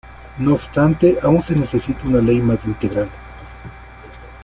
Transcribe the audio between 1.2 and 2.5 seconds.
aún se necesita una ley